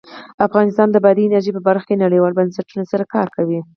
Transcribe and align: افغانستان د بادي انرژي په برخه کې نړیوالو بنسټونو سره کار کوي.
افغانستان 0.47 0.87
د 0.91 0.95
بادي 1.03 1.23
انرژي 1.25 1.51
په 1.55 1.61
برخه 1.67 1.85
کې 1.87 2.01
نړیوالو 2.03 2.37
بنسټونو 2.39 2.83
سره 2.91 3.03
کار 3.15 3.27
کوي. 3.35 3.59